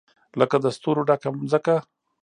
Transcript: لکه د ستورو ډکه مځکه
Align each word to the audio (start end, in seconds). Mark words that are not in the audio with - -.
لکه 0.39 0.55
د 0.63 0.65
ستورو 0.75 1.01
ډکه 1.09 1.29
مځکه 1.39 1.75